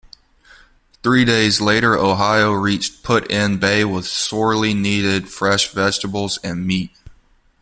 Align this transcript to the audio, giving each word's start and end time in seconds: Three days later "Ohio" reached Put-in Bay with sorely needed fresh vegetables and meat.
Three 1.03 1.25
days 1.25 1.61
later 1.61 1.95
"Ohio" 1.95 2.53
reached 2.53 3.03
Put-in 3.03 3.59
Bay 3.59 3.85
with 3.85 4.07
sorely 4.07 4.73
needed 4.73 5.29
fresh 5.29 5.69
vegetables 5.71 6.39
and 6.43 6.65
meat. 6.65 6.89